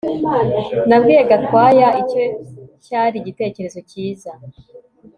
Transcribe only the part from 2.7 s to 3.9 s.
cyari igitekerezo